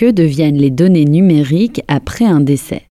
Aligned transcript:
Que 0.00 0.10
deviennent 0.10 0.56
les 0.56 0.70
données 0.70 1.04
numériques 1.04 1.82
après 1.86 2.24
un 2.24 2.40
décès 2.40 2.86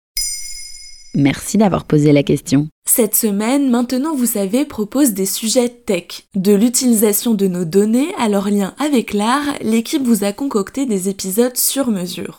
Merci 1.15 1.57
d'avoir 1.57 1.85
posé 1.85 2.11
la 2.11 2.21
question. 2.21 2.67
Cette 2.85 3.15
semaine, 3.15 3.71
Maintenant 3.71 4.15
vous 4.15 4.27
savez 4.27 4.63
propose 4.63 5.13
des 5.13 5.25
sujets 5.25 5.69
tech. 5.69 6.27
De 6.35 6.53
l'utilisation 6.53 7.33
de 7.33 7.47
nos 7.47 7.65
données 7.65 8.13
à 8.19 8.29
leur 8.29 8.51
lien 8.51 8.75
avec 8.77 9.13
l'art, 9.15 9.55
l'équipe 9.63 10.03
vous 10.03 10.23
a 10.23 10.33
concocté 10.33 10.85
des 10.85 11.09
épisodes 11.09 11.57
sur 11.57 11.89
mesure. 11.89 12.37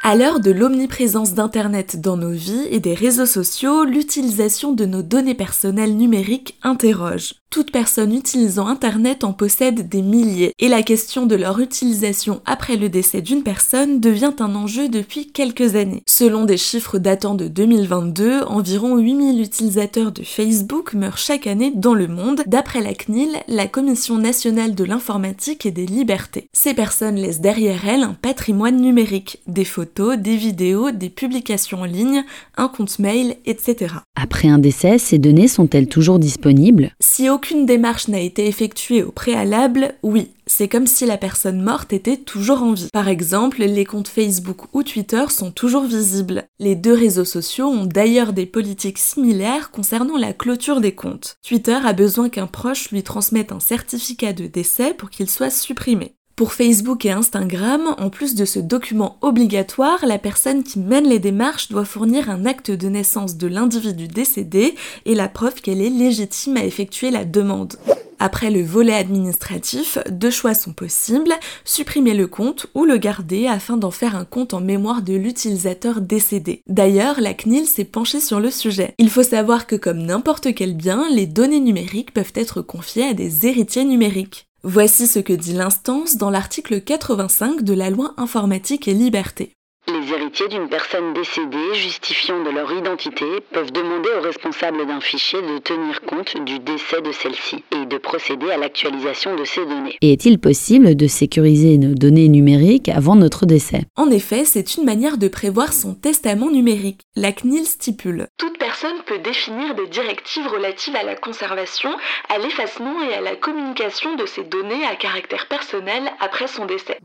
À 0.00 0.14
l'heure 0.14 0.38
de 0.38 0.52
l'omniprésence 0.52 1.34
d'Internet 1.34 2.00
dans 2.00 2.16
nos 2.16 2.30
vies 2.30 2.68
et 2.70 2.78
des 2.78 2.94
réseaux 2.94 3.26
sociaux, 3.26 3.82
l'utilisation 3.82 4.70
de 4.70 4.84
nos 4.84 5.02
données 5.02 5.34
personnelles 5.34 5.96
numériques 5.96 6.56
interroge. 6.62 7.34
Toute 7.54 7.70
personne 7.70 8.12
utilisant 8.12 8.66
Internet 8.66 9.22
en 9.22 9.32
possède 9.32 9.88
des 9.88 10.02
milliers, 10.02 10.54
et 10.58 10.66
la 10.66 10.82
question 10.82 11.24
de 11.24 11.36
leur 11.36 11.60
utilisation 11.60 12.40
après 12.46 12.74
le 12.74 12.88
décès 12.88 13.22
d'une 13.22 13.44
personne 13.44 14.00
devient 14.00 14.32
un 14.40 14.56
enjeu 14.56 14.88
depuis 14.88 15.30
quelques 15.30 15.76
années. 15.76 16.02
Selon 16.04 16.46
des 16.46 16.56
chiffres 16.56 16.98
datant 16.98 17.36
de 17.36 17.46
2022, 17.46 18.40
environ 18.48 18.98
8000 18.98 19.40
utilisateurs 19.40 20.10
de 20.10 20.24
Facebook 20.24 20.94
meurent 20.94 21.16
chaque 21.16 21.46
année 21.46 21.70
dans 21.72 21.94
le 21.94 22.08
monde, 22.08 22.42
d'après 22.48 22.82
la 22.82 22.92
CNIL, 22.92 23.30
la 23.46 23.68
Commission 23.68 24.18
nationale 24.18 24.74
de 24.74 24.82
l'informatique 24.82 25.64
et 25.64 25.70
des 25.70 25.86
libertés. 25.86 26.48
Ces 26.52 26.74
personnes 26.74 27.14
laissent 27.14 27.40
derrière 27.40 27.86
elles 27.86 28.02
un 28.02 28.14
patrimoine 28.14 28.80
numérique, 28.80 29.38
des 29.46 29.64
photos, 29.64 30.18
des 30.18 30.36
vidéos, 30.36 30.90
des 30.90 31.08
publications 31.08 31.82
en 31.82 31.84
ligne, 31.84 32.24
un 32.56 32.66
compte 32.66 32.98
mail, 32.98 33.36
etc. 33.46 33.94
Après 34.16 34.48
un 34.48 34.58
décès, 34.58 34.98
ces 34.98 35.18
données 35.18 35.46
sont-elles 35.46 35.86
toujours 35.86 36.18
disponibles? 36.18 36.90
Si 36.98 37.30
aucune 37.44 37.66
démarche 37.66 38.08
n'a 38.08 38.20
été 38.20 38.46
effectuée 38.46 39.02
au 39.02 39.12
préalable, 39.12 39.96
oui, 40.02 40.30
c'est 40.46 40.66
comme 40.66 40.86
si 40.86 41.04
la 41.04 41.18
personne 41.18 41.60
morte 41.60 41.92
était 41.92 42.16
toujours 42.16 42.62
en 42.62 42.72
vie. 42.72 42.88
Par 42.90 43.06
exemple, 43.06 43.62
les 43.62 43.84
comptes 43.84 44.08
Facebook 44.08 44.74
ou 44.74 44.82
Twitter 44.82 45.26
sont 45.28 45.50
toujours 45.50 45.84
visibles. 45.84 46.44
Les 46.58 46.74
deux 46.74 46.94
réseaux 46.94 47.26
sociaux 47.26 47.66
ont 47.66 47.84
d'ailleurs 47.84 48.32
des 48.32 48.46
politiques 48.46 48.96
similaires 48.96 49.70
concernant 49.70 50.16
la 50.16 50.32
clôture 50.32 50.80
des 50.80 50.94
comptes. 50.94 51.36
Twitter 51.46 51.78
a 51.84 51.92
besoin 51.92 52.30
qu'un 52.30 52.46
proche 52.46 52.90
lui 52.90 53.02
transmette 53.02 53.52
un 53.52 53.60
certificat 53.60 54.32
de 54.32 54.46
décès 54.46 54.94
pour 54.94 55.10
qu'il 55.10 55.28
soit 55.28 55.50
supprimé. 55.50 56.14
Pour 56.36 56.52
Facebook 56.52 57.04
et 57.04 57.12
Instagram, 57.12 57.94
en 57.96 58.10
plus 58.10 58.34
de 58.34 58.44
ce 58.44 58.58
document 58.58 59.18
obligatoire, 59.20 60.04
la 60.04 60.18
personne 60.18 60.64
qui 60.64 60.80
mène 60.80 61.06
les 61.06 61.20
démarches 61.20 61.68
doit 61.68 61.84
fournir 61.84 62.28
un 62.28 62.44
acte 62.44 62.72
de 62.72 62.88
naissance 62.88 63.36
de 63.36 63.46
l'individu 63.46 64.08
décédé 64.08 64.74
et 65.06 65.14
la 65.14 65.28
preuve 65.28 65.62
qu'elle 65.62 65.80
est 65.80 65.90
légitime 65.90 66.56
à 66.56 66.64
effectuer 66.64 67.12
la 67.12 67.24
demande. 67.24 67.74
Après 68.18 68.50
le 68.50 68.64
volet 68.64 68.94
administratif, 68.94 69.98
deux 70.10 70.30
choix 70.30 70.54
sont 70.54 70.72
possibles, 70.72 71.34
supprimer 71.64 72.14
le 72.14 72.26
compte 72.26 72.66
ou 72.74 72.84
le 72.84 72.96
garder 72.96 73.46
afin 73.46 73.76
d'en 73.76 73.92
faire 73.92 74.16
un 74.16 74.24
compte 74.24 74.54
en 74.54 74.60
mémoire 74.60 75.02
de 75.02 75.14
l'utilisateur 75.14 76.00
décédé. 76.00 76.62
D'ailleurs, 76.66 77.20
la 77.20 77.34
CNIL 77.34 77.66
s'est 77.66 77.84
penchée 77.84 78.20
sur 78.20 78.40
le 78.40 78.50
sujet. 78.50 78.94
Il 78.98 79.10
faut 79.10 79.22
savoir 79.22 79.68
que 79.68 79.76
comme 79.76 80.02
n'importe 80.02 80.52
quel 80.52 80.74
bien, 80.74 81.04
les 81.12 81.26
données 81.26 81.60
numériques 81.60 82.12
peuvent 82.12 82.32
être 82.34 82.60
confiées 82.60 83.04
à 83.04 83.14
des 83.14 83.46
héritiers 83.46 83.84
numériques. 83.84 84.48
Voici 84.66 85.06
ce 85.06 85.18
que 85.18 85.34
dit 85.34 85.52
l'instance 85.52 86.16
dans 86.16 86.30
l'article 86.30 86.80
85 86.80 87.64
de 87.64 87.74
la 87.74 87.90
loi 87.90 88.14
informatique 88.16 88.88
et 88.88 88.94
liberté. 88.94 89.52
Les 89.86 90.10
héritiers 90.14 90.48
d'une 90.48 90.70
personne 90.70 91.12
décédée 91.12 91.74
justifiant 91.74 92.42
de 92.42 92.48
leur 92.48 92.72
identité 92.72 93.26
peuvent 93.52 93.70
demander 93.70 94.08
au 94.18 94.22
responsable 94.22 94.86
d'un 94.86 95.00
fichier 95.00 95.42
de 95.42 95.58
tenir 95.58 96.00
compte 96.00 96.42
du 96.46 96.58
décès 96.58 97.02
de 97.02 97.12
celle-ci 97.12 97.62
et 97.76 97.84
de 97.84 97.98
procéder 97.98 98.50
à 98.50 98.56
l'actualisation 98.56 99.36
de 99.36 99.44
ces 99.44 99.66
données. 99.66 99.98
Et 100.00 100.14
est-il 100.14 100.38
possible 100.38 100.94
de 100.94 101.06
sécuriser 101.06 101.76
nos 101.76 101.94
données 101.94 102.30
numériques 102.30 102.88
avant 102.88 103.16
notre 103.16 103.44
décès? 103.44 103.82
En 103.96 104.10
effet, 104.10 104.46
c'est 104.46 104.78
une 104.78 104.84
manière 104.84 105.18
de 105.18 105.28
prévoir 105.28 105.74
son 105.74 105.92
testament 105.92 106.50
numérique. 106.50 107.02
La 107.14 107.32
CNIL 107.32 107.66
stipule 107.66 108.28
Toute 108.38 108.53
personne 108.74 109.02
peut 109.02 109.18
définir 109.18 109.76
des 109.76 109.86
directives 109.86 110.48
relatives 110.48 110.96
à 110.96 111.04
la 111.04 111.14
conservation, 111.14 111.96
à 112.28 112.38
l'effacement 112.38 113.02
et 113.08 113.14
à 113.14 113.20
la 113.20 113.36
communication 113.36 114.16
de 114.16 114.26
ces 114.26 114.42
données 114.42 114.84
à 114.84 114.96
caractère 114.96 115.46
personnel 115.46 116.10
après 116.18 116.48
son 116.48 116.64
décès. 116.64 116.98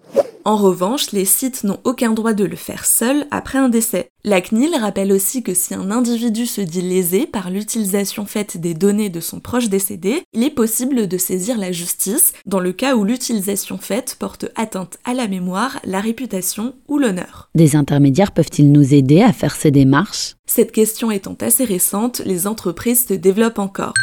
En 0.46 0.56
revanche, 0.56 1.12
les 1.12 1.26
sites 1.26 1.64
n'ont 1.64 1.80
aucun 1.84 2.12
droit 2.12 2.34
de 2.34 2.46
le 2.46 2.56
faire 2.56 2.86
seul 2.86 3.28
après 3.30 3.60
un 3.60 3.70
décès. 3.70 4.10
La 4.24 4.42
CNIL 4.42 4.76
rappelle 4.80 5.12
aussi 5.12 5.44
que 5.44 5.54
si 5.54 5.74
un 5.74 5.92
individu 5.92 6.46
se 6.46 6.62
dit 6.62 6.82
lésé 6.82 7.26
par 7.26 7.50
l'utilisation 7.50 8.26
faite 8.26 8.58
des 8.58 8.74
données 8.74 9.10
de 9.10 9.20
son 9.20 9.40
proche 9.40 9.70
décédé, 9.70 10.24
il 10.34 10.44
est 10.44 10.50
possible 10.50 11.08
de 11.08 11.18
saisir 11.18 11.58
la 11.58 11.72
justice 11.72 12.34
dans 12.46 12.60
le 12.60 12.72
cas 12.72 12.96
où 12.96 13.04
l'utilisation 13.04 13.78
faite 13.78 14.16
porte 14.18 14.46
atteinte 14.56 14.98
à 15.04 15.14
la 15.14 15.28
mémoire, 15.28 15.80
la 15.84 16.00
réputation 16.00 16.74
ou 16.88 16.98
l'honneur. 16.98 17.50
Des 17.56 17.76
intermédiaires 17.76 18.32
peuvent-ils 18.32 18.72
nous 18.72 18.94
aider 18.94 19.22
à 19.22 19.34
faire 19.34 19.56
ces 19.56 19.72
démarches? 19.72 20.36
Cette 20.46 20.72
question 20.72 21.12
étant 21.12 21.38
assez 21.42 21.66
récente, 21.66 22.22
les 22.26 22.48
entreprises 22.48 23.08
se 23.08 23.14
développent 23.14 23.60
encore. 23.60 23.94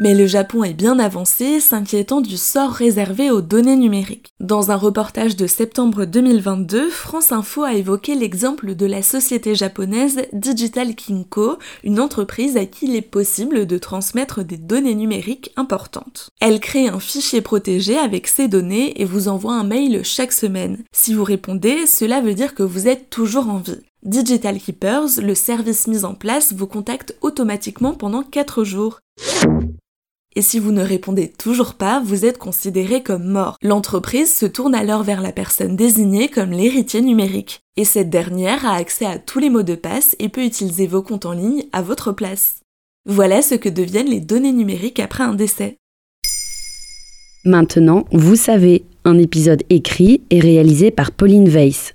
Mais 0.00 0.14
le 0.14 0.28
Japon 0.28 0.62
est 0.62 0.74
bien 0.74 1.00
avancé, 1.00 1.58
s'inquiétant 1.58 2.20
du 2.20 2.36
sort 2.36 2.70
réservé 2.70 3.32
aux 3.32 3.40
données 3.40 3.74
numériques. 3.74 4.28
Dans 4.38 4.70
un 4.70 4.76
reportage 4.76 5.34
de 5.34 5.48
septembre 5.48 6.04
2022, 6.04 6.88
France 6.88 7.32
Info 7.32 7.64
a 7.64 7.74
évoqué 7.74 8.14
l'exemple 8.14 8.76
de 8.76 8.86
la 8.86 9.02
société 9.02 9.56
japonaise 9.56 10.22
Digital 10.32 10.94
Kinko, 10.94 11.58
une 11.82 11.98
entreprise 11.98 12.56
à 12.56 12.64
qui 12.64 12.86
il 12.86 12.94
est 12.94 13.02
possible 13.02 13.66
de 13.66 13.76
transmettre 13.76 14.44
des 14.44 14.56
données 14.56 14.94
numériques 14.94 15.50
importantes. 15.56 16.30
Elle 16.40 16.60
crée 16.60 16.86
un 16.86 17.00
fichier 17.00 17.40
protégé 17.40 17.98
avec 17.98 18.28
ces 18.28 18.46
données 18.46 19.02
et 19.02 19.04
vous 19.04 19.26
envoie 19.26 19.54
un 19.54 19.64
mail 19.64 20.04
chaque 20.04 20.32
semaine. 20.32 20.84
Si 20.92 21.12
vous 21.12 21.24
répondez, 21.24 21.86
cela 21.88 22.20
veut 22.20 22.34
dire 22.34 22.54
que 22.54 22.62
vous 22.62 22.86
êtes 22.86 23.10
toujours 23.10 23.48
en 23.48 23.58
vie. 23.58 23.80
Digital 24.04 24.60
Keepers, 24.60 25.20
le 25.20 25.34
service 25.34 25.88
mis 25.88 26.04
en 26.04 26.14
place, 26.14 26.52
vous 26.52 26.68
contacte 26.68 27.16
automatiquement 27.20 27.94
pendant 27.94 28.22
4 28.22 28.62
jours. 28.62 29.00
Et 30.36 30.42
si 30.42 30.58
vous 30.58 30.72
ne 30.72 30.82
répondez 30.82 31.28
toujours 31.28 31.74
pas, 31.74 32.00
vous 32.04 32.24
êtes 32.24 32.38
considéré 32.38 33.02
comme 33.02 33.24
mort. 33.24 33.56
L'entreprise 33.62 34.34
se 34.34 34.46
tourne 34.46 34.74
alors 34.74 35.02
vers 35.02 35.20
la 35.20 35.32
personne 35.32 35.74
désignée 35.74 36.28
comme 36.28 36.50
l'héritier 36.50 37.00
numérique. 37.00 37.60
Et 37.76 37.84
cette 37.84 38.10
dernière 38.10 38.66
a 38.66 38.74
accès 38.74 39.06
à 39.06 39.18
tous 39.18 39.38
les 39.38 39.50
mots 39.50 39.62
de 39.62 39.74
passe 39.74 40.14
et 40.18 40.28
peut 40.28 40.44
utiliser 40.44 40.86
vos 40.86 41.02
comptes 41.02 41.26
en 41.26 41.32
ligne 41.32 41.64
à 41.72 41.82
votre 41.82 42.12
place. 42.12 42.60
Voilà 43.06 43.42
ce 43.42 43.54
que 43.54 43.68
deviennent 43.68 44.10
les 44.10 44.20
données 44.20 44.52
numériques 44.52 45.00
après 45.00 45.24
un 45.24 45.34
décès. 45.34 45.78
Maintenant, 47.44 48.04
vous 48.12 48.36
savez, 48.36 48.84
un 49.04 49.16
épisode 49.16 49.62
écrit 49.70 50.20
et 50.30 50.40
réalisé 50.40 50.90
par 50.90 51.12
Pauline 51.12 51.48
Weiss. 51.48 51.94